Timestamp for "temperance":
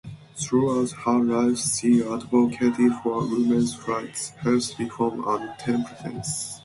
5.59-6.57